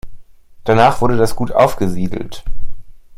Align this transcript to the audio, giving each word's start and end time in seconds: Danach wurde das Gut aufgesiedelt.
Danach 0.63 0.99
wurde 1.01 1.15
das 1.15 1.35
Gut 1.35 1.51
aufgesiedelt. 1.51 2.43